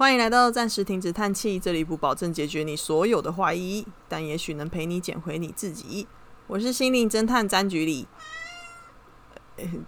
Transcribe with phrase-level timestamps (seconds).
[0.00, 6.08] 欢迎来到暂时停止叹气，这里不保证解决你所有的怀疑，但也许能陪你捡回你自己。
[6.46, 8.08] 我是心灵侦探詹局里，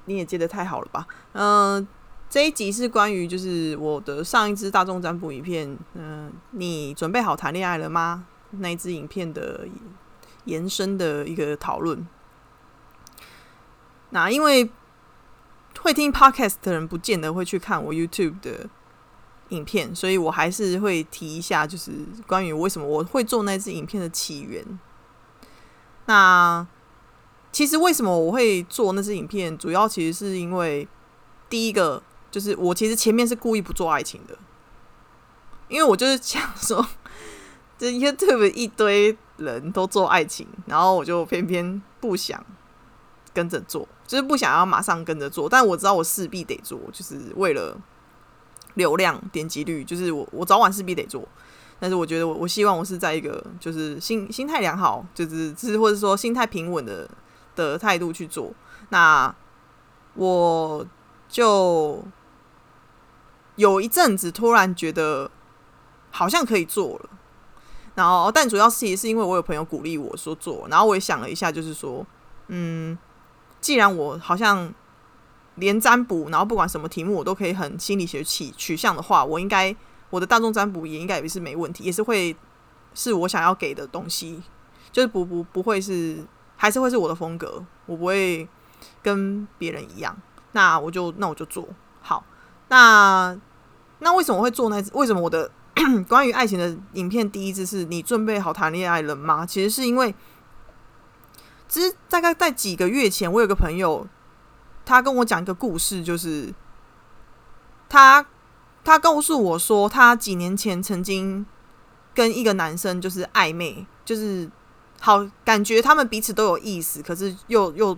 [0.05, 1.07] 你也接的太好了吧？
[1.33, 1.89] 嗯，
[2.29, 8.27] 这一集是关于就是我的上一支大众占卜影片，嗯，你准备好谈恋爱了吗？
[8.51, 9.67] 那一支影片的
[10.45, 12.07] 延伸的一个讨论。
[14.11, 14.71] 那因为
[15.81, 18.69] 会听 podcast 的人，不见得会去看我 YouTube 的
[19.53, 21.93] 影片，所以我还是会提一下，就是
[22.27, 24.65] 关于为什么我会做那支影片的起源。
[26.07, 26.67] 那
[27.53, 30.89] 其实为什么我会做那支影片，主要其实是因为
[31.49, 34.37] 第一个就是我其实前面是故意不做爱情的，
[35.69, 36.85] 因为我就是想说，
[37.79, 42.45] 这 YouTube 一堆人都做爱情，然后我就偏偏不想
[43.35, 47.77] 跟着做，就是不想要马上跟着做，但我知道我势必得做，就是为了
[48.75, 51.27] 流量点击率，就是我我早晚势必得做。
[51.79, 57.11] 但是我觉得我我希望我是在一个就是心心态良好，就是是或者说心态平稳的
[57.57, 58.53] 的态度去做。
[58.91, 59.35] 那
[60.15, 60.87] 我
[61.29, 62.05] 就
[63.57, 65.29] 有一阵子突然觉得
[66.11, 67.11] 好像可以做了，
[67.97, 72.07] 然后但主要是也是因为我有朋友鼓励我说做，然后我也想了一下，就是说，
[72.47, 72.97] 嗯，
[73.61, 74.73] 既然我好像
[75.57, 79.75] 连占卜，然后不管什么题目我都可以很心理学取取向的话，我应该。
[80.11, 82.37] 我的大众占卜也应该也是没问题，也是会
[82.93, 84.43] 是我想要给的东西，
[84.93, 86.23] 就是不不不会是，
[86.55, 88.47] 还是会是我的风格，我不会
[89.03, 90.15] 跟别人一样。
[90.53, 91.67] 那我就那我就做
[92.03, 92.23] 好。
[92.69, 93.35] 那
[94.01, 94.85] 那为什么会做那？
[94.93, 95.51] 为什么我的
[96.07, 99.47] 关于爱情的影片第一支是你准备好谈恋爱了吗？
[99.47, 100.15] 其实是因为，
[101.69, 104.07] 其实大概在几个月前，我有个朋友，
[104.85, 106.53] 他跟我讲一个故事，就是
[107.89, 108.25] 他。
[108.85, 111.47] 他告诉我说，他几年前曾经
[112.13, 114.51] 跟一个男生就是暧昧，就是
[114.99, 117.97] 好感觉他们彼此都有意思，可是又又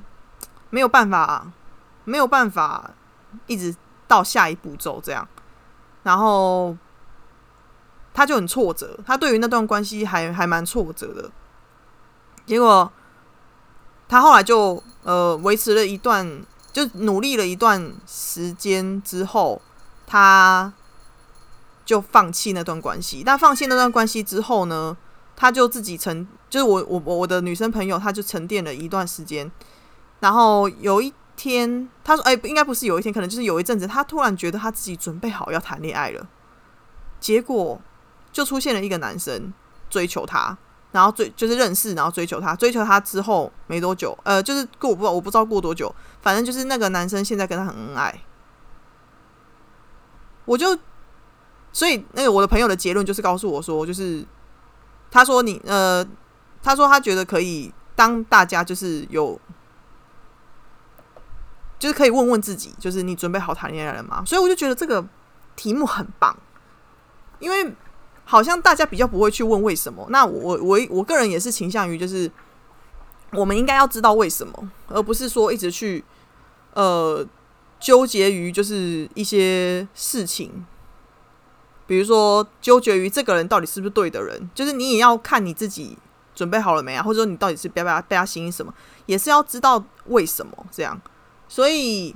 [0.68, 1.50] 没有办法，
[2.04, 2.90] 没有办法
[3.46, 3.74] 一直
[4.06, 5.26] 到下一步走这样。
[6.02, 6.76] 然后
[8.12, 11.30] 他就很挫折，他对于那段关系还还蛮挫折的。
[12.44, 12.92] 结果
[14.06, 19.62] 他后来就呃维持了一段，就努力了一段时间之后。
[20.06, 20.70] 他
[21.86, 24.94] 就放弃那段关系，但放弃那段关系之后呢，
[25.34, 29.50] 他就自己沉，就是我我我我的女生朋友，她就沉淀了一段时间，
[30.20, 36.28] 然后有一天，他说：“哎，应该不是有一天，可能就是有一阵子，他突然觉得他自己准备好要谈恋爱了，
[37.18, 37.80] 结果
[38.30, 39.54] 就出现了一个男生
[39.88, 40.58] 追求他，
[40.94, 48.16] 然后追就是认识，然后追求他，追求他之后没多久，呃，就是过我不我不知道过多久，反正就是那个男生现在跟他很恩爱。”
[50.46, 50.78] 我就，
[51.72, 54.24] 所以那个我的朋友的结论就是告诉我说，就是
[55.10, 56.06] 他说你呃，
[56.62, 59.40] 他说他觉得可以当大家就是有，
[61.76, 64.22] 就是可以问问自己，就是你准备好谈恋爱了吗？
[64.24, 65.04] 所以我就觉得这个
[65.56, 66.36] 题目很棒，
[67.40, 67.74] 因为
[68.24, 70.06] 好像大家比较不会去问为什么。
[70.10, 72.30] 那我我我个人也是倾向于就是
[73.32, 76.04] 我们应该要知道为什么，而不是说一直去
[76.74, 77.26] 呃。
[77.80, 80.64] 纠结于就是一些事情，
[81.86, 85.98] 比如说纠结于这个人到底是不是对的人，就是你也要看你自己
[86.34, 88.72] 准备好了没啊，或者说你到底是不要不要被他吸引什么，
[89.04, 90.98] 也是要知道为什么这样。
[91.46, 92.14] 所以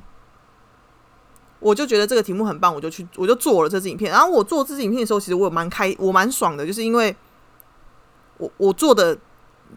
[1.61, 4.11] 我就觉得这个题目很棒，我就去我就做了这支影片。
[4.11, 7.15] 然后我做这支影片的时候，其实我蛮开，我蛮爽的，就是因为
[8.37, 9.19] 我我做的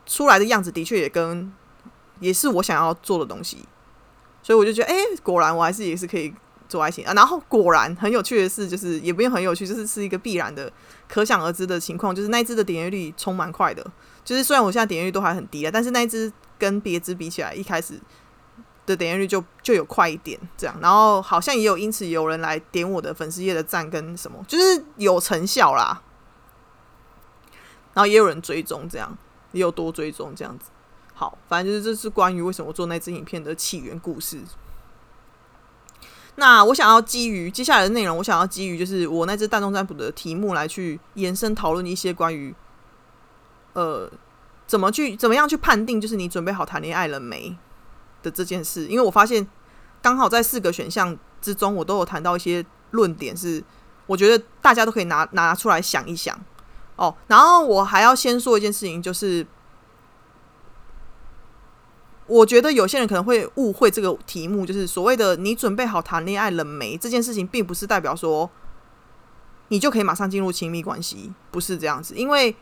[0.05, 1.51] 出来的样子的确也跟
[2.19, 3.65] 也是我想要做的东西。
[4.43, 6.33] 所以我就觉得，哎，果然我还是也是可以
[6.67, 7.13] 做爱情啊。
[7.13, 10.71] 然后果然很有趣的是，就是也不用很有趣，就是是一个必然的、
[11.07, 13.85] 可想而知的情况，就是那一只的点阅率冲蛮快的。
[14.23, 17.99] 就是虽然我现在点阅率都还很低啊，但是那一只跟别支比起来，一开始
[18.91, 20.75] 的点阅率就就有快一点这样。
[20.81, 26.01] 然后好像也有因此有人来点我的粉丝页的赞跟什么，就是有成效啦。
[27.93, 29.17] 然后也有人追踪，这样
[29.51, 30.69] 也有多追踪这样子。
[31.13, 34.39] 好，反正就是这是关于为什么做那支影片的起源故事。
[36.35, 42.55] 那我想要基于接下来的内容，我想要基于就是我那支大众占卜的题目来去延伸讨论一些关于
[43.73, 44.09] 呃
[44.65, 47.55] 怎么去怎么样去判定就是你准备好谈恋爱了没
[48.21, 48.87] 的这件事。
[48.87, 49.47] 因为我发现
[50.01, 53.63] 刚好在四个选项之中，我都有谈到一些论点，是
[54.05, 56.39] 我觉得大家都可以拿拿出来想一想
[56.95, 57.15] 哦。
[57.27, 59.45] 然后我还要先说一件事情，就是。
[62.27, 68.49] 我觉得有些人可能会误会这个题目，就是所谓的“你准备好谈恋爱了没”这件事情，并不是代表说
[69.67, 72.15] 你就可以马上进入亲密关系，不是这样子。
[72.15, 72.55] 因为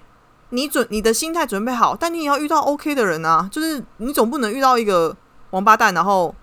[0.50, 3.48] 你准你的心态准备好，但你也要遇到 OK 的人啊。
[3.52, 5.16] 就是你总不能遇到一个
[5.52, 6.34] 王八蛋，然后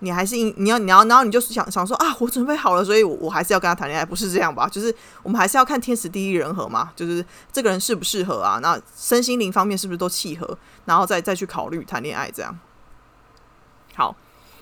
[0.00, 4.68] 你还是你要你要然后你就是想想说啊，我准备好了，所以我我还是要跟他谈恋爱，不是这样吧？
[4.68, 8.58] 就是我们还是要看天时地利人和嘛，就是这个人适不适合啊？
[8.62, 10.58] 那身心灵方面是不是都契合？
[10.84, 12.58] 然后再再去考虑谈恋爱这样。
[13.94, 14.16] 好，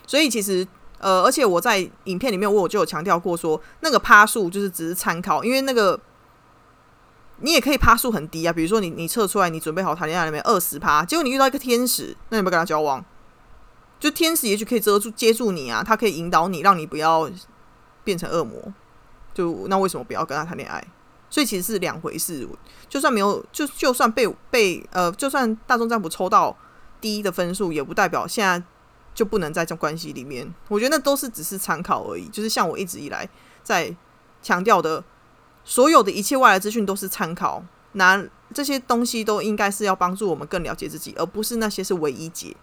[0.07, 0.67] 所以其实。
[1.03, 5.99] 呃，而且我在影片里面，我就有强调过，说那个趴数就是只是参考，因为那个
[7.37, 8.53] 你也可以趴数很低啊。
[8.53, 10.39] 比如说你你测出来你准备好谈恋爱了没？
[10.41, 13.03] 二十趴，结果你遇到一个天使，那你不跟他交往？
[14.01, 17.31] 就天使也许可以遮住接住你啊，他可以引导你，让你不要
[18.03, 18.61] 变成恶魔。
[19.33, 20.85] 就那为什么不要跟他谈恋爱？
[21.29, 22.45] 所以其实是两回事。
[22.89, 26.53] 就算没有，就就算被被呃，就算大众占卜抽到
[26.99, 28.61] 低的分数，也不代表现在。
[29.13, 32.29] 就不能在这关系里面，我觉得那都是只是参考而已。
[32.29, 33.27] 就是像我一直以来
[33.61, 33.93] 在
[34.41, 35.03] 强调的，
[35.65, 37.61] 所有的一切外来资讯都是参考，
[37.91, 42.55] 那这些东西都应该是要帮助我们更了解自己，而不是那些是唯一解。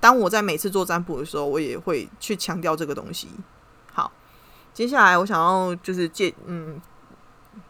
[0.00, 3.28] 当我在每次做占卜的时候，我也会去强调这个东西。
[3.92, 4.10] 好，
[4.72, 6.80] 接下来我想要就是借嗯，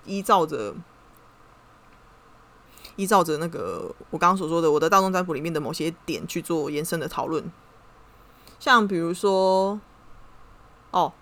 [0.05, 0.73] 依照着
[2.97, 7.44] 依照着那个我刚刚所说的我的大众占卜里面的某些点去做延伸的讨论。
[8.59, 9.81] 像比如说，
[10.91, 11.12] 哦，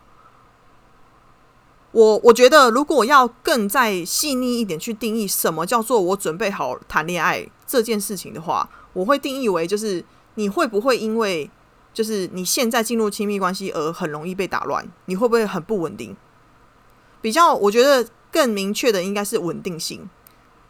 [1.93, 10.05] 我我觉得如果要更再细腻一点去定义什么叫做我准备好谈恋爱这件事情的话，我会定义为就是
[10.39, 11.51] 你会不会因为
[11.93, 14.87] 就是你现在进入亲密关系而很容易被打乱？
[15.07, 16.17] 你会不会很不稳定？
[17.21, 20.09] 比较我觉得更明确的应该是稳定性。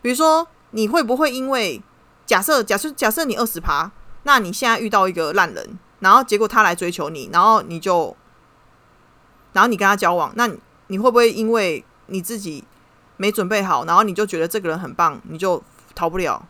[0.00, 1.82] 比如说，你会不会因为
[2.24, 3.92] 假设假设假设你二十趴，
[4.22, 5.78] 那你现在遇到一个烂人？
[6.00, 8.16] 然后结果他来追求你，然后你就，
[9.52, 10.48] 然后你跟他交往，那
[10.86, 12.64] 你会不会因为你自己
[13.18, 15.62] 没准备好，然后你就觉得这个人很棒，你就
[15.94, 16.42] 逃不了？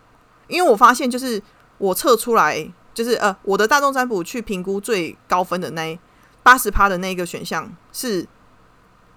[0.47, 1.43] 因为我发现，就是
[1.79, 5.97] 我测出来，就是呃，我的大众占卜去评估最高分的那
[6.43, 8.27] 八十趴的那个选项是，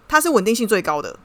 [0.07, 1.17] 它是稳定性最高的，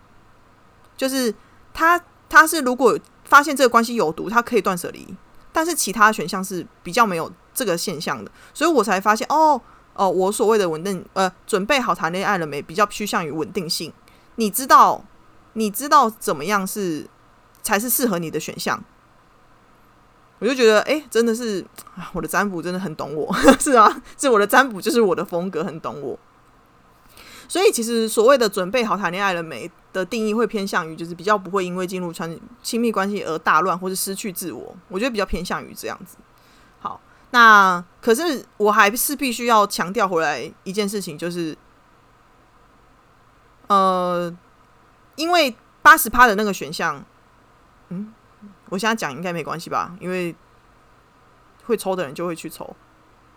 [0.97, 1.35] 就是
[1.75, 2.01] 他
[2.31, 5.15] 他是如果发现这个关系有毒，他可以断舍离，
[5.53, 7.31] 但是其他选项是比较没有。
[7.59, 9.59] 这个现象的，所以我才发现哦
[9.95, 12.61] 哦，我所谓的稳定呃，准备好谈恋爱了没？
[12.61, 13.91] 比较趋向于稳定性。
[14.35, 15.03] 你知道，
[15.55, 17.09] 你知道怎么样是
[17.63, 18.85] 才是适合你的选项？
[20.39, 21.65] 我就觉得，哎，真的是
[22.13, 26.19] 我的占卜真的很懂我， 是啊，是我的占卜就是我的风格，很懂我。
[27.49, 34.77] 所以，其实所谓的准备好谈恋爱了没的定义，会偏向于就是比较不会因为进入传亲密关系而大乱或者失去自我。
[34.89, 36.17] 我觉得比较偏向于这样子。
[36.81, 37.01] 好。
[37.31, 41.59] 那可是我还是必须要强调回来一件事情，就是，
[43.67, 44.35] 呃，
[45.17, 47.05] 因为八十趴的那个选项，
[48.69, 49.97] 我现在讲应该没关系吧？
[50.01, 50.35] 因为
[51.65, 52.75] 会抽的人就会去抽。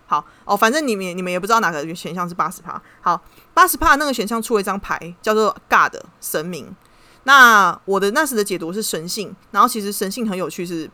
[0.08, 2.82] 好哦，反正你们你们也不知道哪个选项是八十趴。
[3.02, 3.22] 好，
[3.54, 6.76] 八十趴那个选项出了一张牌，叫做 God 神明。
[7.24, 10.90] 那我的那时的解读是神性，然后其实神性很有趣，是，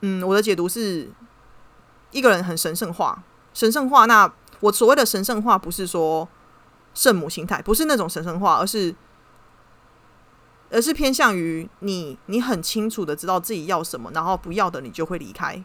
[0.00, 1.10] 嗯，我的解读是。
[2.10, 3.22] 一个人很神圣化，
[3.52, 4.06] 神圣化。
[4.06, 6.26] 那我所谓的神圣化，不是说
[6.94, 8.94] 圣母心态，不是那种神圣化，而是
[10.70, 15.62] 而是偏向于你，你很清楚的知道自己要什么，然后不要的你就会离开。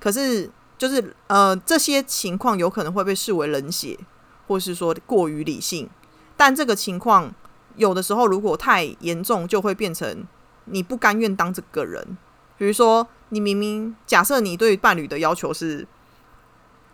[0.00, 3.98] 可是就是呃，这些情况有可能会被视为冷血，
[4.46, 5.88] 或是说过于理性。
[6.36, 7.32] 但这个情况
[7.76, 10.24] 有的时候如果太严重，就会变成
[10.64, 12.18] 你不甘愿当这个人。
[12.58, 15.86] 比如说，你明明假设你对伴侣的要求是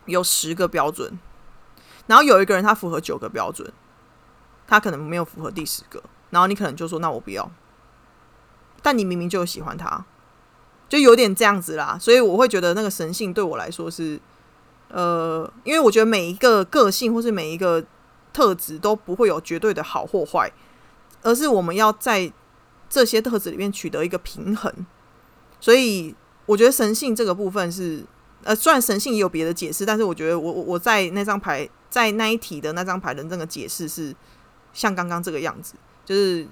[0.07, 1.19] 有十个标准，
[2.07, 3.71] 然后有一个人他符合九个标准，
[4.67, 7.51] 他可能没有符合第十个，然后你可能就说那我不要。
[8.83, 10.05] 但你明明就喜欢他，
[10.89, 11.99] 就有点这样子啦。
[12.01, 14.19] 所以我会觉得那个神性对我来说是，
[14.89, 17.85] 呃，因为我觉得每一个个性或是每一个
[18.33, 20.51] 特质都不会有绝对的好或坏，
[21.23, 22.33] 而是我们要在
[22.89, 24.73] 这些特质里面取得一个平衡。
[25.61, 26.15] 所以
[26.47, 28.03] 我觉得神性这个部分是，
[28.45, 34.17] 呃，虽然神性也有别的解释，但是我觉得我我我在那张牌在那一题的那张牌的那个解释是
[34.73, 35.75] 像刚刚这个样子，
[36.11, 36.49] 就是，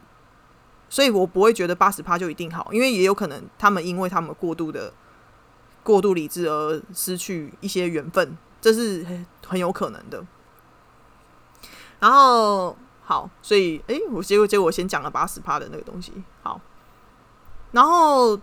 [0.89, 4.93] 所以我不会觉得八十趴就一定好，因为也有可能他们因为他们过度的
[5.83, 9.05] 过度理智而失去一些缘分，这是
[9.45, 10.25] 很有可能的。
[11.99, 16.13] 然后好，所以哎，我结果结果我先讲了八十趴的那个东西，
[16.45, 16.61] 好，
[17.73, 18.39] 然后。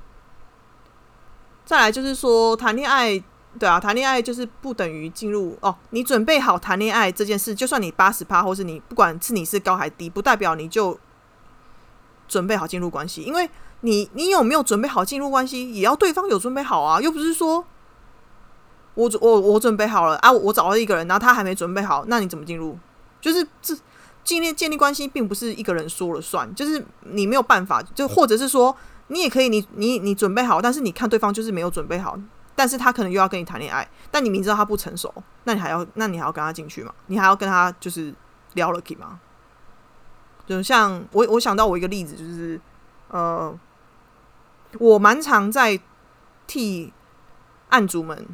[1.68, 3.20] 再来就是说，谈恋爱，
[3.58, 5.76] 对啊，谈恋爱就是不等于进入哦。
[5.90, 10.96] 你准备好谈恋爱这件事，就算你八十趴，或是你不管是你是高还低，不代表你就
[12.28, 13.50] 准备好进入关系，因为
[13.82, 17.66] 你你有没有准备好进入关系，也要对方有准备好啊，又不是说
[18.96, 22.78] 我我我准备好了啊，我找到一个人，然后他还没准备好，那你怎么进入？
[23.22, 23.76] 就是这
[24.24, 28.76] 建立建立关系，并不是一个人说了算，就是你没有办法，就或者是说
[29.08, 32.18] 你也可以，你你你准备好，但是你看对方就是没有准备好，
[32.56, 35.14] 但是他可能又要跟你谈恋爱，但你明知道他不成熟，
[35.44, 36.94] 那你还要那你还要跟他进去吗？
[37.08, 38.14] 你还要跟他就是
[38.54, 39.20] 聊了 k 吗？
[40.46, 42.60] 就像我我想到我一个例子，就是
[43.10, 43.58] 呃，
[44.80, 45.80] 我蛮常在
[46.48, 46.94] 替
[47.70, 48.26] 案主们，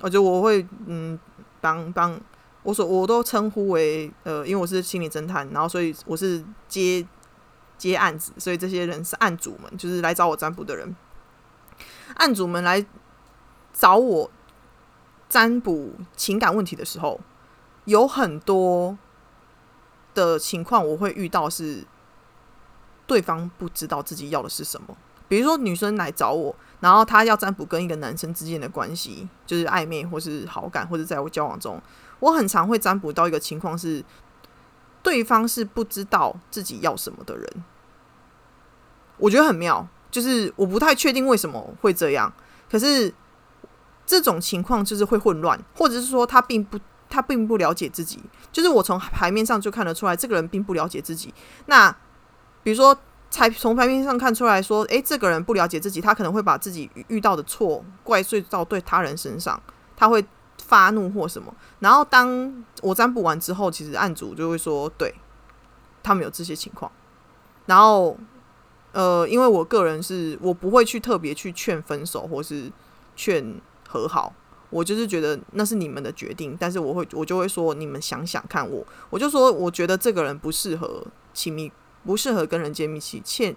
[0.00, 1.18] 我就我会嗯
[1.60, 2.20] 帮帮。
[2.62, 7.06] 我所我都称呼为呃，因为我是心理侦探，然后所以我是接
[7.78, 10.94] 接案子，所以这些人是案主们，就是来找我占卜的人。
[12.16, 12.84] 案主们来
[13.72, 14.30] 找我
[15.26, 17.18] 占卜情感问题的时候，
[17.86, 18.98] 有很多
[20.14, 21.84] 的情况我会遇到是
[23.06, 24.96] 对方不知道自己要的是什么。
[25.28, 31.80] 比如说女生来找我，然后她要占卜跟一个男生之间的关系，就是暧昧或是好感，或者在我交往中。
[32.18, 34.04] 我很常会占卜到一个情况是，
[35.02, 37.64] 对方是不知道自己要什么的人，
[39.18, 42.32] 我觉得很妙，就是我不太确定为什么会这样。
[42.68, 43.14] 可是
[44.04, 46.78] 这种情况就是会混乱，或者是说他并不
[47.10, 48.18] 他并不了解自己，
[48.50, 51.34] 就是我从牌面上就看得出来，这个人并不了解自己。
[51.66, 51.94] 那
[52.62, 52.96] 比如说，
[53.28, 59.60] 才从牌面上看出来说，诶，这个人不了解自己，他可能会把自己遇到的错怪罪到对他人身上，
[59.96, 60.24] 他会。
[60.62, 65.12] 发怒或什么，然后当我占卜完之后，其实案主就会说，对
[66.00, 66.92] 他们有这些情况。
[67.66, 68.16] 然后，
[68.92, 72.70] 呃，因为我个人是我不会去特别去劝分手或是
[73.16, 74.32] 劝和好，
[74.70, 76.56] 我就是觉得那是你们的决定。
[76.58, 81.70] 但是我会，我就会说，你们想想看，我我就说，我觉得这个人不适合亲密，
[82.04, 83.54] 不适合跟人建立起欠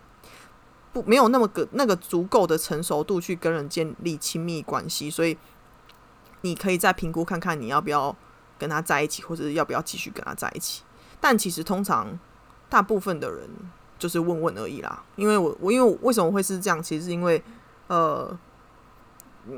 [0.91, 5.37] 不没有那么个那个足够的成熟度去跟人建立亲密关系，所以。
[6.45, 8.13] 你可以再评估看看你要不要
[8.59, 10.83] 跟他在一起，或者是要不要继续跟他在一起。
[11.21, 12.19] 但其实通常
[12.67, 13.49] 大部分的人
[13.97, 15.05] 就是问问而已啦。
[15.15, 16.83] 因为我我因为为什么会是这样？
[16.83, 17.41] 其实是因为
[17.87, 18.37] 呃，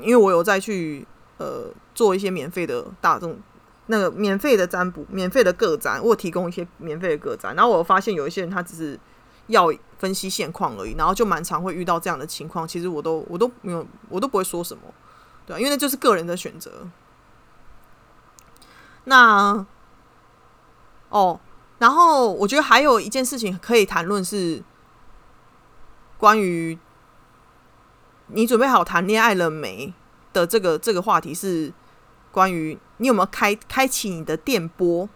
[0.00, 1.04] 因为我有再去
[1.38, 3.38] 呃做一些免费的大众
[3.86, 7.54] 那个免费的占卜、免费的个占，我提供一些免费的个占。
[7.54, 8.98] 然后我发现有一些人他只是
[9.46, 12.66] 要分析现况而已，然后就蛮常会遇到这样的情况。
[12.66, 14.82] 其实我都我都没有我都不会说什么。
[15.46, 16.88] 对，因为那就是个人的选择。
[19.04, 19.64] 那
[21.08, 21.38] 哦，
[21.78, 24.60] 然后我觉得还有一件事情可以谈论是
[26.18, 26.76] 关于
[28.26, 29.94] 你准备好谈恋爱了没
[30.40, 31.72] 的这个这个话题，是
[32.30, 35.08] 关于你有没有开开启你的电波，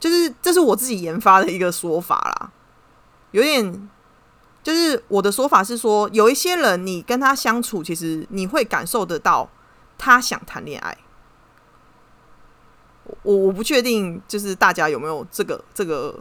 [0.00, 2.50] 就是这是我自己研发的一个说法啦，
[3.32, 3.88] 有点。
[4.60, 9.48] 就是我的说法是说，有一些人你跟他相处，其实你会感受得到
[9.96, 10.98] 他想谈恋爱。
[13.22, 16.20] 我我不确定，就是大家有没有这个这个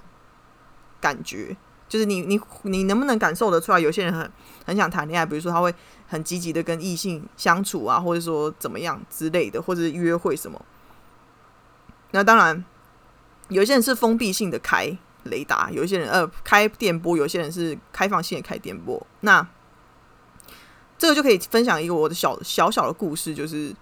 [1.02, 1.58] 感觉？
[1.90, 3.80] 就是你你你能不能感受得出来？
[3.80, 4.32] 有些人很
[4.66, 5.74] 很想谈恋爱，比如说他会
[6.08, 10.64] 很积极的跟异性相处啊，或者说怎么样之类的，或者约会什么。
[12.12, 12.64] 那当然，
[13.50, 14.98] 有些人是封闭性的开。
[15.24, 19.06] 雷达有一些人呃开电波，有些人是开放性的开电波。
[19.22, 19.46] 那
[20.98, 23.76] 这个就可以分享一个我的小小小的故事，就是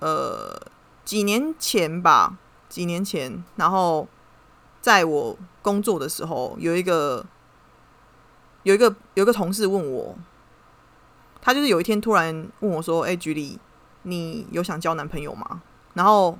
[0.00, 0.60] 呃
[1.02, 2.36] 几年前吧，
[2.68, 4.06] 几年前，然后
[4.82, 7.24] 在我工作的时候，有一个
[8.64, 10.14] 有一个有一个同事问我，
[11.44, 13.60] 他就是有一天突然问我说：“哎，局里，
[14.02, 15.60] 你有想交男朋友吗？”
[15.94, 16.36] 然后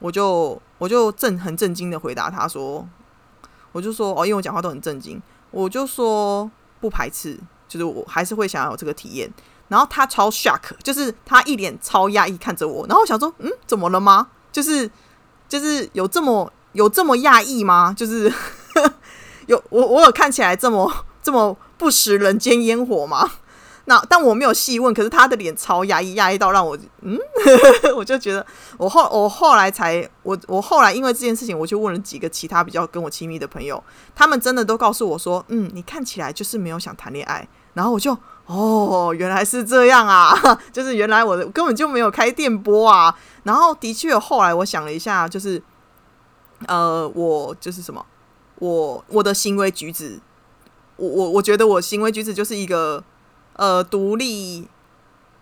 [0.00, 0.60] 我就。
[0.78, 2.86] 我就震很震惊的回答他说
[3.72, 9.32] ：“我就说哦，因为我讲话都很震惊，我就说不排斥，就是我还是会想要有这个体验。”
[9.68, 14.28] 然后他超 shock，就是他一脸超压抑看着我，然后我想说：“嗯，怎么了吗？
[14.52, 14.90] 就是
[15.48, 17.94] 就是有这么有这么压抑吗？
[17.96, 18.30] 就是
[19.46, 23.30] 有我我有看起来这么这么不食人间烟火吗？”
[23.86, 27.18] 那但我没有细问，可是他的脸超压抑，压抑到让我嗯，
[27.94, 28.44] 我就觉得
[28.78, 33.82] 我后我后来才我我后来因为这件事情，我就问了几个其他比较跟我亲密的朋友，
[34.14, 37.46] 他们真的都告诉我说，嗯，你看起来就是没有想谈恋爱。
[37.74, 40.32] 然后我就哦，原来是这样啊，
[40.72, 43.14] 就是原来我根本就没有开电波啊。
[43.42, 45.62] 然后的确后来我想了一下，就是
[46.68, 48.06] 呃，我就是什么，
[48.60, 50.20] 我我的行为举止，
[50.96, 53.04] 我我我觉得我行为举止就是一个。
[53.54, 54.68] 呃，独立、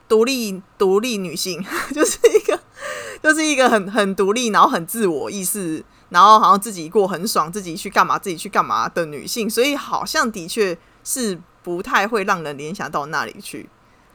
[0.09, 1.64] 独立、独立女性，
[1.95, 2.61] 就是一个
[3.23, 13.69] 就是一个很很独立，然后很自我意识，然后好像自己过很爽，自己去干嘛自己去干嘛的女性，所以好像的确是不太会让人联想到那里去。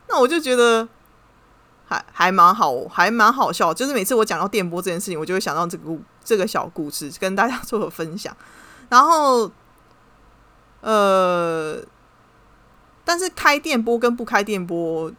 [0.09, 0.87] 那我就觉得
[1.87, 3.73] 还还蛮好，还蛮好笑。
[3.73, 8.35] 就是每次我讲到电波这件事情，我就会想到这个这个小故事，跟大家 做个分享。
[8.89, 9.51] 然后，
[10.81, 11.77] 呃，
[13.07, 15.09] 但是开电波跟不开电波。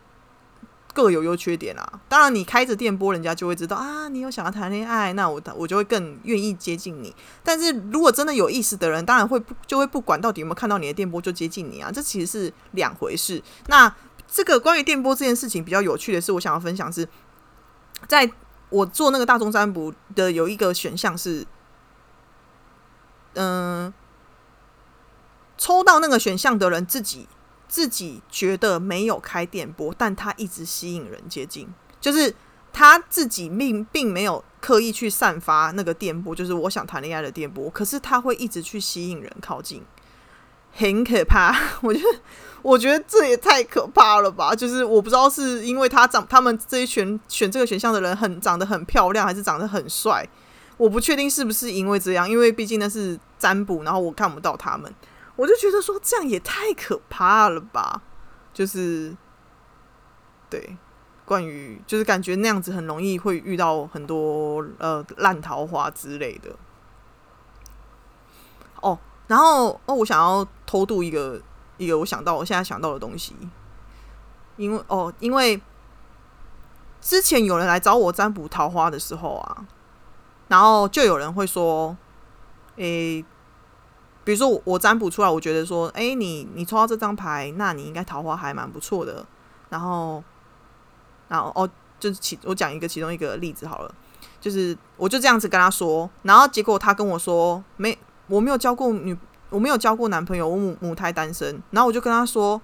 [0.94, 2.00] 各有优缺点啊。
[2.08, 7.14] 当然，你开着电波，人家就会知道啊，你有想要谈恋爱，那我我就会更愿意接近你。
[7.44, 13.40] 但是如果真的有意思的人，当然会不就会不管到底有没有看到你的电波就接近你啊，这其实是两回事。
[13.68, 13.94] 那
[14.26, 17.06] 这个关于电波这件事情比较有趣的是，我想要分享是，
[18.08, 18.28] 在
[18.70, 21.46] 我做那个大众占卜的有一个选项是，
[23.34, 23.92] 嗯，
[25.56, 27.28] 抽到那个选项的人自己。
[27.68, 31.68] 自己觉得没有开电波，但他一直吸引人接近，
[32.00, 32.34] 就是
[32.72, 37.68] 他自己并并没有刻意去散发那个电波，就是我想谈恋爱的电波。
[37.70, 39.82] 可是他会一直去吸引人靠近，
[40.72, 41.54] 很可怕。
[41.82, 42.18] 我觉得，
[42.62, 44.54] 我觉得这也太可怕了吧！
[44.54, 50.26] 就是我不知道是因为他长，他们这一选选这个选项的人很长得很漂亮，还是长得很帅。
[50.76, 54.92] 我不确定是不是因为这样，因为毕竟那是占卜，然后我看不到他们。
[55.38, 58.02] 我就觉得说这样也太可怕了吧，
[58.52, 59.16] 就是
[60.50, 60.76] 对，
[61.24, 66.56] 关于就是感觉那样子很容易会遇到很多呃烂桃花之类的。
[68.80, 71.40] 哦，然后哦，我想要偷渡一个
[71.76, 73.36] 一个我想到我现在想到的东西，
[74.56, 75.62] 因为哦，因为
[77.00, 79.64] 之前有人来找我占卜桃花的时候啊，
[80.48, 81.96] 然后就有人会说，
[82.74, 83.24] 诶。
[84.28, 89.24] 比如说我占卜出来，我觉得说，哎，你你抽到这张牌，那你应该桃花还蛮不错的。
[89.70, 90.22] 然后，
[91.28, 91.66] 然后哦，
[91.98, 93.94] 就是其我讲一个其中一个例子好了，
[94.38, 99.16] 就是我就这样子跟他说，然后结果他跟我说，没，我没有交过女，
[99.48, 101.62] 我没有交过男朋友，我母母胎单身。
[101.70, 102.60] 然后我就跟他说，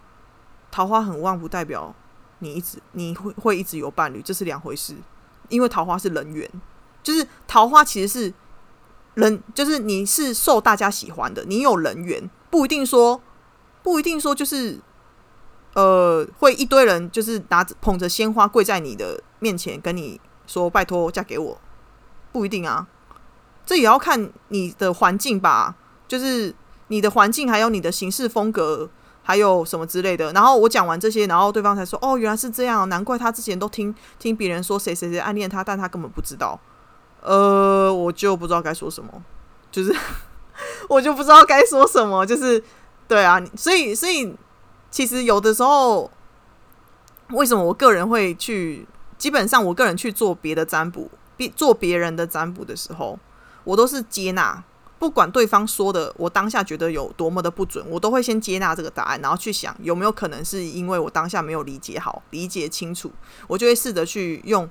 [0.70, 1.94] 桃花很旺，不代表
[2.40, 4.94] 你一直你会会一直有伴侣，这是两回事。
[5.48, 6.46] 因为桃花是人缘，
[7.02, 8.34] 就是桃花其实是。
[9.14, 13.20] 人就是你是受大家喜欢的，你有人缘，不一定说，
[13.82, 14.80] 不一定说就是，
[15.74, 21.60] 呃，会一堆人就是拿着捧着鲜花跪在你的面前跟你说拜托嫁给我，
[22.32, 22.86] 不一定啊，
[23.64, 25.76] 这也要看你的环境吧，
[26.08, 26.54] 就是
[26.88, 28.90] 你的环境还有你的行事风格
[29.22, 30.32] 还有什么之类的。
[30.32, 36.58] 然后我讲完这些，然后对方才说哦，原来是这样，难怪他之前都听听别人说谁谁谁暗恋他，但他根本不知道。
[37.24, 39.10] 呃，我就不知道该说什么，
[39.72, 39.96] 就是
[40.90, 42.62] 我就不知道该说什么，就是
[43.08, 44.36] 对啊，所以所以
[44.90, 46.10] 其实有的时候，
[47.30, 53.18] 为什么我个人会去，基本上我个人去做别的占卜，别做别人的占卜的时候，
[53.64, 54.62] 我都是接纳，
[54.98, 63.10] 不管对方说的，我当下觉得有多么的不准，我都会先接纳这个答案，然后去想有没有可能是因为我当下没有理解好，理解清楚，
[63.46, 64.68] 我就会试着去用。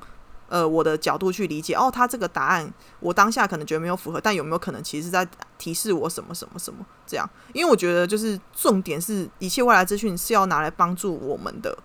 [0.54, 7.28] 呃，我的角度去理解哦，他这个答案我当下可能觉得没有符合，但有没有可能其实在提示我什么什么什么这样？
[7.54, 11.76] 因为我觉得就是重点是一切外来资讯是要拿来帮助我们的，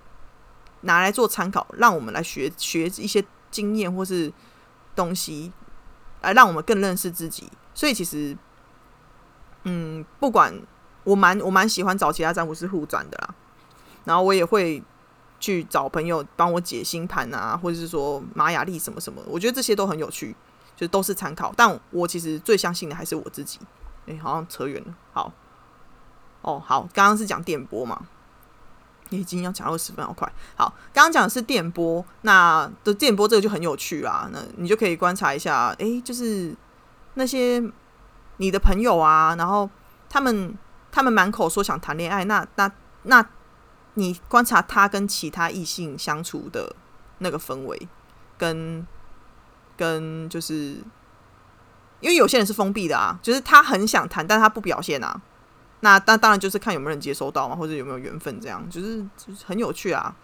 [0.82, 4.30] 拿来做参考，让我们来学学一些经验或是
[4.94, 5.50] 东西，
[6.20, 7.48] 来让我们更认识自己。
[7.72, 8.36] 所以其实，
[9.62, 10.52] 嗯，不管
[11.04, 13.34] 我蛮我蛮喜欢找其他占卜师互转的啦，
[14.04, 14.82] 然后我也会。
[15.40, 20.34] 去找朋友帮我解星盘啊，或者是说玛雅历什么什么，我觉得这些都很有趣，
[20.74, 21.52] 就都是参考。
[21.56, 23.60] 但我其实最相信的还是我自己。
[24.06, 24.94] 哎，好像扯远了。
[25.12, 25.32] 好，
[26.42, 28.00] 哦，好，刚刚是讲电波嘛，
[29.10, 30.30] 已经要讲二十分，好快。
[30.56, 34.28] 好，刚刚讲的是电波，那的电波这个就很有趣啦。
[34.32, 36.56] 那你就可以观察一下，哎，就是
[37.14, 37.62] 那些
[38.38, 39.68] 你的朋友啊，然后
[40.08, 40.56] 他们
[40.90, 42.72] 他们满口说想谈恋爱，那那
[43.02, 43.24] 那。
[43.98, 46.74] 你观察他跟其他异性相处的
[47.18, 47.88] 那个氛围，
[48.38, 48.86] 跟
[49.76, 50.54] 跟就是，
[52.00, 55.20] 因为有些人是封闭的啊，就是他很想谈，但他不表现啊。
[55.80, 60.14] 那那当然就是看有没有人接收到嘛，或者有没有缘分，这样就是就是很有趣啊。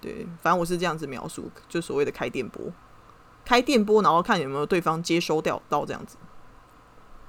[0.00, 2.72] 对，反正我是这样子描述，就所谓的开电波，
[3.44, 6.16] 开电波，然后看有没有对方接收掉到这样子。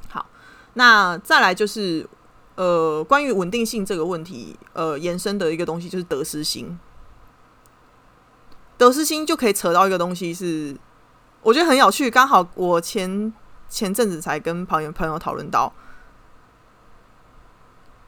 [0.10, 0.28] 好，
[0.76, 2.08] 那再来就是。
[2.56, 6.80] 呃，关于稳定性这个问题，呃，延伸的一个东西就是得失心。
[8.78, 10.76] 得失心就可以扯到一个东西，是
[11.42, 12.10] 我觉得很有趣。
[12.10, 13.34] 刚好我前
[13.70, 15.72] 前阵子才跟朋友朋友讨论到，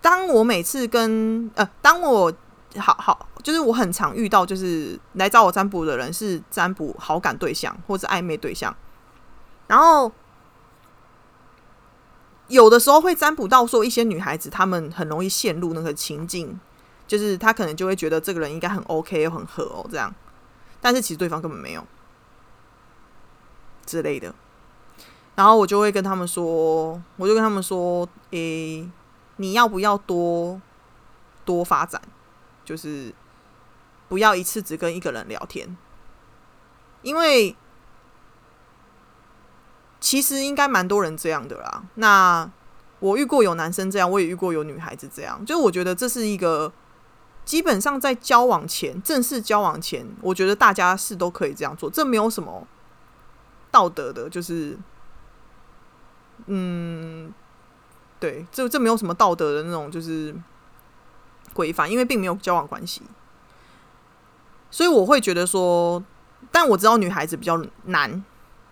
[0.02, 2.34] 当我每次跟呃，当我
[2.78, 8.76] 好好，就是我很常遇到，就是来找我占卜的人是占卜好感对象或者暧昧对象，
[9.68, 10.12] 然后
[12.48, 16.60] 有的时候会占卜到说一些女孩子她们很容易陷入那个情境，
[17.06, 20.14] 就是她可能就会觉得这个人应该很 OK 又很合哦这样，
[20.80, 21.86] 但是其实对方根本没有
[23.86, 24.34] 之类的。
[25.36, 28.90] 然后我就会跟他们说，我就跟他们说，诶，
[29.36, 30.60] 你要不要多
[31.46, 32.02] 多发展？
[32.66, 33.14] 就是
[34.10, 35.78] 不要一次只跟一个人聊天，
[37.02, 37.56] 因为
[40.00, 41.84] 其实应该蛮多人这样的啦。
[41.96, 42.50] 那
[43.00, 45.46] 我遇过有男生这样，我也遇过有女孩子这样。
[45.46, 46.72] 就我觉得这是一个
[47.46, 52.68] 基本上在交往前，正式交往前，我觉得大家是都可以这样做，这没有什么
[53.72, 54.78] 道德的，就是。
[56.46, 57.34] 嗯，
[58.20, 60.34] 对，这这没有什么道德的那种就是
[61.52, 63.02] 规范，因为并没有交往关系，
[64.70, 66.02] 所以我会觉得说，
[66.52, 68.24] 但我知道女孩子比较难，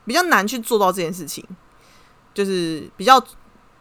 [0.05, 1.43] 比较难去做到这件事情，
[2.33, 3.21] 就是比较，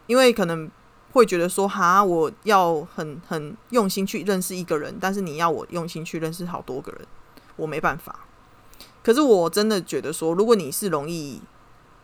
[0.07, 0.69] 因为可能
[1.13, 7.07] 会觉得说，哈，我要很很用心去认识一个人，但是你要我用心去认识好多个人，
[7.55, 8.19] 我没办法。
[9.03, 11.41] 可是我真的觉得说，如果你是容易。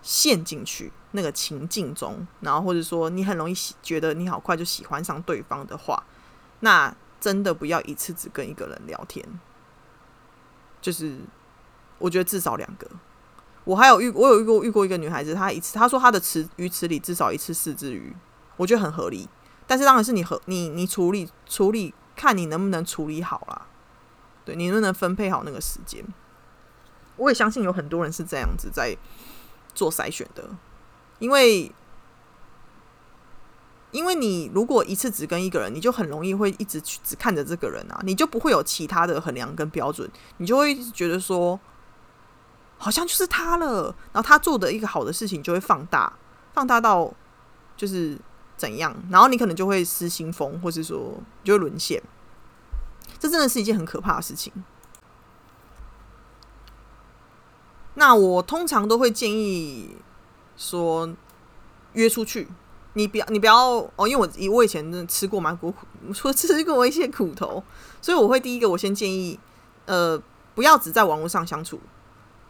[0.04, 6.04] 陷进去那个情境中，然后或者说你很容易喜觉得你好快就喜欢上对方的话，
[6.62, 9.24] 那真的不要一次只跟一个人聊天。
[10.82, 11.20] 就是
[12.00, 12.88] 我觉得至少两个。
[13.64, 18.16] 我还有遇我有遇过遇过一个女孩子，她一次她说她的池鱼池里至少一次四只鱼，
[18.58, 19.28] 我觉得很合理。
[19.68, 23.68] 但是当然是你和你你处理处理，看你能不能处理好啦。
[24.44, 26.04] 对你能不能分配好那个时间？
[27.18, 28.98] 我也相信有很多人是这样子在。
[29.74, 30.44] 做筛选的，
[31.20, 31.72] 因为
[33.92, 41.58] 因为你如果一次只跟一个人，你就很容易会一直去只看着这个人啊，你就不会有其他的衡量跟标准，你就会觉得说，
[42.82, 46.12] 好像就是他了，然后他做的一个好的事情就会放大，
[46.52, 47.14] 放大到
[47.78, 48.18] 就是
[48.58, 51.14] 怎样，然后你可能就会失心疯，或是说
[51.44, 52.02] 就会沦陷，
[53.20, 54.52] 这真的是一件很可怕的事情。
[57.94, 59.96] 那我通常都会建议
[60.58, 61.08] 说
[61.94, 62.48] 约出去，
[62.94, 65.72] 你不要你不要哦，因为我我以前真的吃过蛮苦，
[66.12, 67.64] 说吃过一些苦头，
[68.02, 69.40] 所以我会第一个我先建议，
[69.86, 70.20] 呃，
[70.56, 71.80] 不要只在网络上相处，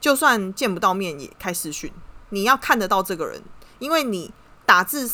[0.01, 1.89] 就算见不到面也开视讯，
[2.31, 3.41] 你要看得到这个人，
[3.79, 4.33] 因为你
[4.65, 5.09] 打字，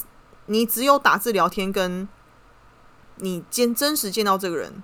[0.47, 2.07] 你只有打字聊天，跟
[3.17, 4.81] 你见真实见到这个人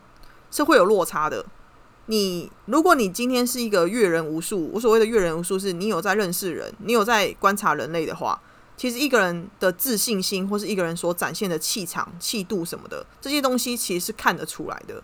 [0.52, 1.46] 是会有落差的。
[2.08, 8.38] 你如果你今天是一个阅人无数，我所谓的阅人无数，是你有在认识人，你有在观察人类的话，
[8.76, 15.02] 其实一个人的自信心，或是一个人所展现的气场、气度什么的，这些东西其实是看得出来的。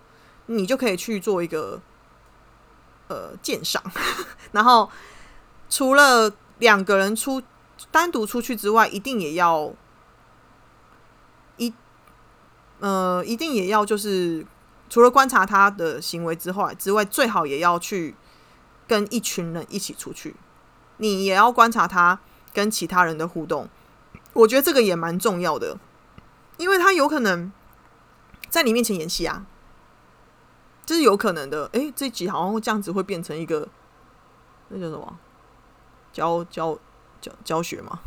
[0.48, 1.80] 你就可以去做一个
[3.10, 3.84] 呃鉴赏，
[4.54, 4.90] 然后
[5.70, 7.44] 除了两个人出
[7.92, 9.74] 单独出去之外，一定也要
[11.58, 11.74] 一
[12.80, 14.48] 呃，一定也要就是。
[14.92, 18.16] 除了观察他的行为之外，之外最好也要去
[18.88, 20.36] 跟一群人一起出去。
[20.98, 22.20] 你也要观察他
[22.56, 23.70] 跟其他人的互动，
[24.34, 25.78] 我觉得这个也蛮重要的，
[26.58, 27.52] 因为他有可能
[28.50, 29.46] 在你面前演戏啊，
[30.90, 31.70] 这是有可能的。
[31.74, 33.68] 诶，这集好像会这样子会变成一个
[34.70, 35.20] 那叫什么
[36.12, 36.76] 教教
[37.22, 38.00] 教教学吗？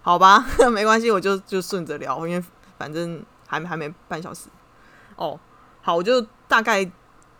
[0.00, 2.44] 好吧， 没关系，我就就顺着聊，因为
[2.78, 4.48] 反正还还没半小时
[5.16, 5.40] 哦。
[5.82, 6.88] 好，我就大概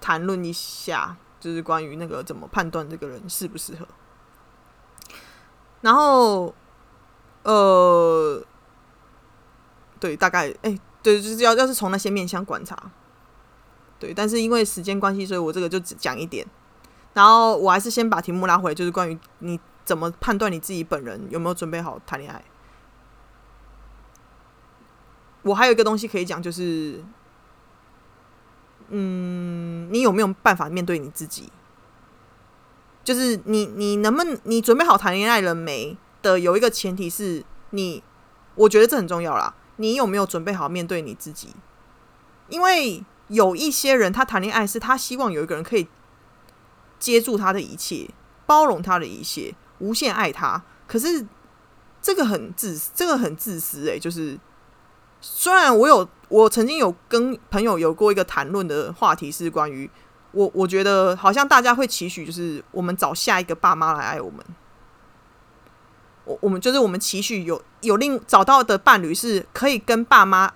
[0.01, 3.87] 谈论一下，就是关于那个怎么判断这个人适不适合。
[5.81, 6.53] 然后，
[7.45, 8.43] 呃，
[10.01, 12.77] 对，大概，哎，对，就是要要是从那些面相观察，
[14.01, 14.13] 对。
[14.13, 16.45] 但是因为时间关系，所以我这个就只讲一点。
[17.15, 22.43] 然后我还是先把题目拉回来，就是关于你怎么判断你自己本人有没有准备好谈恋爱。
[25.43, 27.05] 我还有一个东西可以讲，就是。
[28.93, 31.49] 嗯，你有没有办法面对你自己？
[33.05, 35.97] 就是你，你能不能，你准备好谈恋爱了没？
[36.23, 38.03] 的有一个前提是你，
[38.57, 39.55] 我觉得这很重要啦。
[39.77, 41.55] 你有没有准备好面对你自己？
[42.49, 45.89] 因为有一些人，他谈恋爱是他希望有一个人可以
[47.01, 48.09] 接住他的一切，
[48.45, 50.63] 包容他的一切，无限爱他。
[50.87, 51.27] 可是
[52.03, 54.39] 这个很自私，这个很自私诶，就是
[55.21, 56.09] 虽然我有。
[56.31, 59.91] 我曾经有跟朋友有过一个谈论的话题，是关于
[60.31, 64.39] 我，我觉得好像大家会期许，就是我们找下一个爸妈来爱我们。
[66.25, 70.53] 我我们就是我们期许有有另找到的伴侣是可以跟爸妈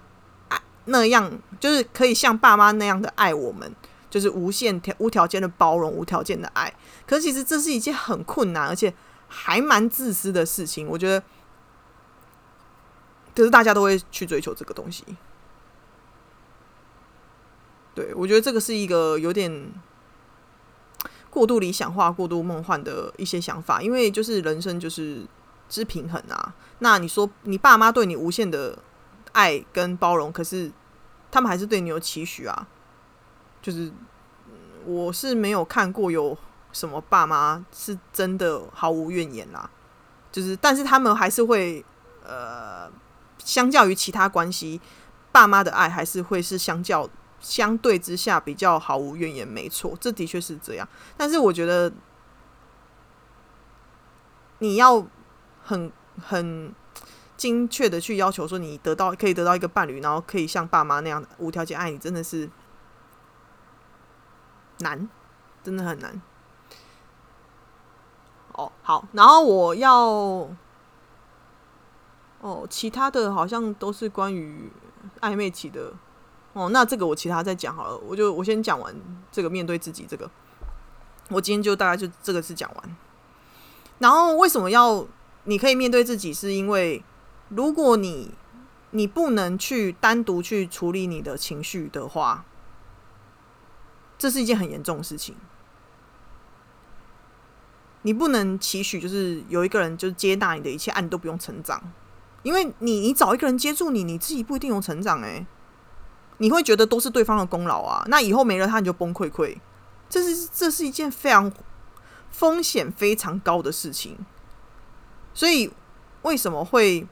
[0.86, 3.74] 那样，就是可以像爸妈那样的爱我们，
[4.10, 6.70] 就是无限条、无条件的包容、无条件的爱。
[7.06, 8.92] 可是其实这是一件很困难，而且
[9.26, 10.86] 还蛮自私的事情。
[10.86, 11.24] 我觉得，
[13.34, 15.04] 可是大家都会去追求这个东西。
[17.94, 19.72] 对我觉得这个是一个有点
[21.30, 25.22] 过度理想化、过度梦幻的一些想法，因为就是人生就是
[25.68, 26.54] 知平衡啊。
[26.80, 28.78] 那你说你爸妈对你无限的。
[29.34, 30.72] 爱跟包容，可是
[31.30, 32.66] 他们还是对你有期许啊。
[33.60, 33.92] 就是
[34.84, 36.36] 我是没有看过有
[36.72, 39.70] 什么爸妈是真的毫无怨言啦。
[40.32, 41.84] 就是，但是他们还是会
[42.24, 42.90] 呃，
[43.38, 44.80] 相较于其他关系，
[45.30, 47.08] 爸妈的爱还是会是相较
[47.40, 49.46] 相对之下比较毫无怨言。
[49.46, 50.88] 没错，这的确是这样。
[51.16, 51.92] 但是我觉得
[54.58, 55.06] 你要
[55.62, 56.74] 很很。
[57.36, 62.48] 精确的去要求说你得到可以得到一个伴侣，然后可以像爸妈那样无条件爱你，真的是
[64.78, 65.08] 难，
[65.62, 66.22] 真的很难。
[68.52, 70.48] 哦，好，然后我要
[72.40, 74.70] 哦，其他的好像都是关于
[75.20, 75.92] 暧昧期的
[76.52, 78.94] 哦，那这个我其他再讲好了，我就我先讲完
[79.32, 80.30] 这个面对自己这个，
[81.30, 82.96] 我今天就大概就这个是讲完。
[83.98, 85.04] 然后为什么要
[85.44, 87.02] 你可以面对自己，是因为。
[87.54, 88.32] 如果你
[88.90, 92.44] 你不能去单独去处理你的情绪的话，
[94.18, 95.36] 这是一件很严重的事情。
[98.02, 101.80] 你不能期许就是有一个人就是接纳你的一切，啊，你都不用成长，
[102.42, 105.46] 因为你你找一个人接住你，你自己不一定有成长哎，
[106.38, 109.56] 你会觉得都是对方的功劳啊，那以后没了他你就崩溃溃，
[110.08, 111.52] 这是这是一件非常
[112.30, 114.18] 风险非常高的事情，
[115.32, 115.72] 所以
[116.22, 117.06] 为什么会？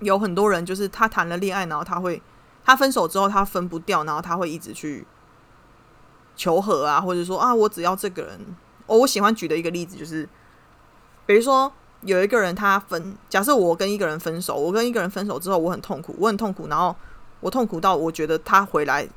[0.00, 2.20] 有很多人就是他谈了恋爱，然后他会
[2.64, 5.06] 他分手之后他分不掉，然后他会一直去
[6.36, 8.40] 求和啊，或者说啊，我只要这个人。
[8.86, 10.28] 哦，我喜欢举的一个例子就是，
[11.26, 16.94] 比如说有一个人他分，假设我跟一个人分手，我跟一个人分手之后我很痛苦，我很痛苦，然后
[17.40, 19.08] 我痛苦到我觉得他回来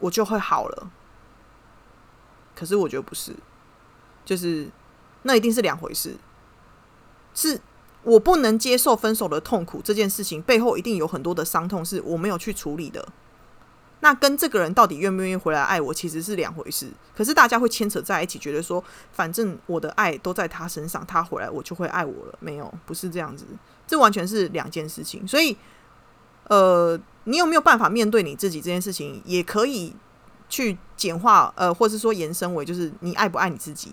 [0.00, 0.90] 我就会好了，
[2.54, 3.34] 可是我觉得不是，
[4.24, 4.68] 就是
[5.22, 6.16] 那一定是两回事，
[7.32, 7.60] 是。
[8.02, 13.06] 我不能接受分手的痛苦这件事情背后一定有很多的伤痛是我没有去处理的。
[14.02, 16.90] 那跟这个人到底愿不愿意回来爱我其实是两回事。
[17.14, 18.82] 可是大家会牵扯在一起，觉得说
[19.12, 22.34] 反正我的爱都在他身上，他回来我就会爱我了。
[22.40, 23.44] 没有，不是这样子，
[23.86, 25.28] 这完全是两件事情。
[25.28, 25.54] 所以，
[26.48, 29.94] 呃，你有没有办法面对你自己这件事情，也可以
[30.48, 33.92] 去简化，呃，或是说延伸为就是你爱不爱你自己。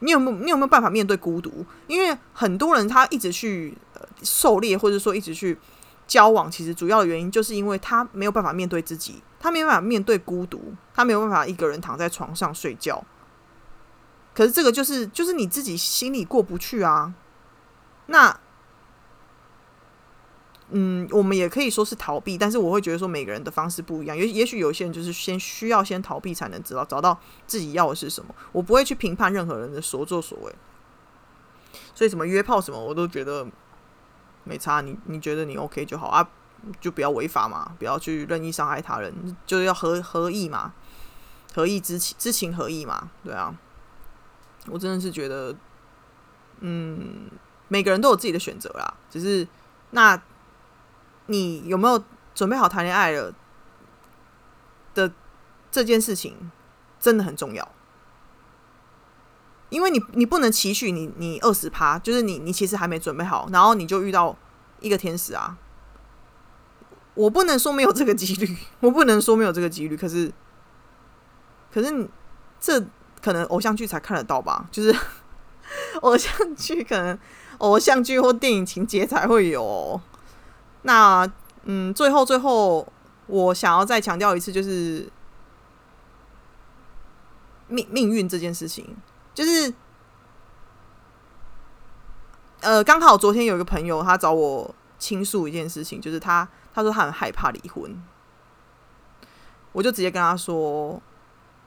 [0.00, 1.64] 你有没有你有没有办法面对孤独？
[1.86, 3.76] 因为很多人他一直去
[4.22, 5.58] 狩猎，或者说一直去
[6.06, 13.04] 交往，其实主要的原因就是因为他没有办法面对自己，他没有办法面对孤独，他没有办法一个人躺在床上睡觉。
[14.34, 17.14] 可是这个就是就是你自己心里过不去啊，
[18.06, 18.40] 那。
[20.70, 24.16] 嗯，我们也可以说是逃避，但是我会觉得说每个人的方式不一样。
[24.16, 28.34] 也也许有些人就是先需要先逃避，才能知道找到自己要的是什么。
[28.50, 30.52] 我不会去评判任何人的所作所为，
[31.94, 33.46] 所以什么约炮什么，我都觉得
[34.42, 34.80] 没差。
[34.80, 36.28] 你你觉得你 OK 就好啊，
[36.80, 39.14] 就不要违法嘛，不要去任意伤害他人，
[39.46, 40.74] 就是要合合意嘛，
[41.54, 43.56] 合意知情知情合意嘛，对啊。
[44.68, 45.54] 我真的是觉得，
[46.58, 47.30] 嗯，
[47.68, 49.46] 每个人都有自己的选择啦，只是
[49.90, 50.20] 那。
[51.26, 52.02] 你有没有
[52.34, 53.32] 准备好谈恋爱了
[54.94, 55.12] 的
[55.70, 56.50] 这件事情，
[56.98, 57.68] 真的很重要。
[59.68, 64.36] 因为你你不能期许你你二十趴，就是你你其实还没准备好，然后你就遇到
[64.80, 65.58] 一个天使啊！
[67.14, 69.96] 我不能说没有这个几率， 我不能说没有这个几率。
[69.96, 70.32] 可是，
[71.72, 72.08] 可是
[72.60, 72.80] 这
[73.20, 74.68] 可能偶像剧才看得到吧？
[74.70, 74.96] 就是
[76.02, 77.18] 偶像剧可能
[77.58, 80.00] 偶像剧或电影情节才会有。
[80.86, 81.28] 那
[81.64, 82.86] 嗯，最后最后，
[83.26, 85.10] 我想要再强调一次，就是
[87.66, 88.96] 命命运这件事情，
[89.34, 89.74] 就是
[92.60, 98.00] 呃，刚好昨天有一个朋友他找我倾诉一件事情，就是他他说他很害怕离婚，
[99.72, 101.02] 我就直接跟他说，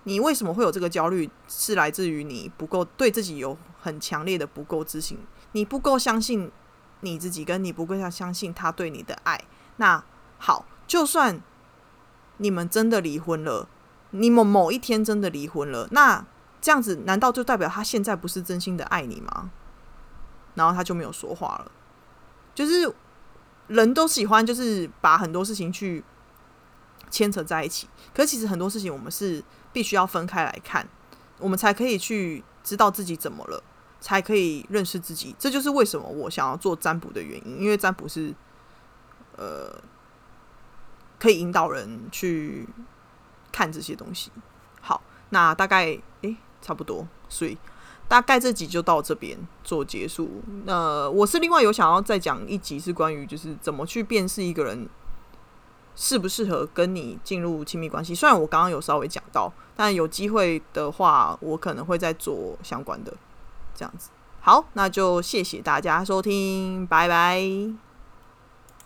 [0.04, 1.30] 你为什么会有这个焦虑？
[1.50, 5.20] 是来自于你不够对自己有很强烈的不够自信，
[5.52, 6.50] 你不够相信。
[7.02, 9.44] 你自己跟你不会要相信他对你的爱，
[9.78, 10.04] 那
[10.38, 11.42] 好，就算
[12.38, 13.68] 你们真的离婚了，
[14.12, 16.26] 你们某一天真的离婚了，那
[16.62, 19.52] 这样子难道就代表他现在不是真心的爱你吗？
[20.56, 21.72] 然后他就没有说话了。
[22.54, 22.94] 就是
[23.68, 26.04] 人都喜欢，就是把很多事情去
[27.10, 27.88] 牵扯在一起。
[28.14, 30.86] 可其实很多事情我们是必须要分开来看，
[31.38, 33.64] 我们才可以去知道自己怎么了，
[34.00, 35.36] 才可以认识自己。
[35.38, 38.34] 这就是为什么我想要做占卜的原因，因为占卜是
[39.38, 39.76] 呃
[41.20, 42.68] 可以引导人去
[43.52, 44.32] 看这些东西。
[44.82, 47.58] 好，那大概诶差不多，所以。
[48.08, 50.42] 大概这集就到这边做结束。
[50.66, 54.90] 那我是另外有想要再讲一集，是关于就是怎么去辨识一个人
[55.96, 58.16] 适不适合跟你进入亲密关系。
[58.16, 63.14] 虽然我刚刚有稍微讲到，但有机会的话，我可能会再做相关的
[63.76, 64.10] 这样子。
[64.42, 67.89] 好，那就谢谢大家收听，拜拜。